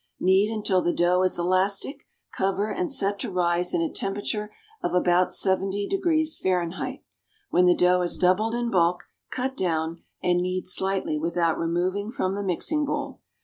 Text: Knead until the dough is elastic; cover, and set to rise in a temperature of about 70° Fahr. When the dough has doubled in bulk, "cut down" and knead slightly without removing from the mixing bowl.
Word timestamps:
Knead 0.19 0.49
until 0.49 0.81
the 0.81 0.95
dough 0.95 1.21
is 1.21 1.37
elastic; 1.37 2.07
cover, 2.35 2.71
and 2.71 2.91
set 2.91 3.19
to 3.19 3.29
rise 3.31 3.71
in 3.71 3.81
a 3.83 3.93
temperature 3.93 4.51
of 4.81 4.95
about 4.95 5.27
70° 5.27 5.91
Fahr. 6.41 6.97
When 7.51 7.67
the 7.67 7.75
dough 7.75 8.01
has 8.01 8.17
doubled 8.17 8.55
in 8.55 8.71
bulk, 8.71 9.03
"cut 9.29 9.55
down" 9.55 10.01
and 10.23 10.41
knead 10.41 10.65
slightly 10.65 11.19
without 11.19 11.59
removing 11.59 12.09
from 12.09 12.33
the 12.33 12.41
mixing 12.43 12.83
bowl. 12.83 13.21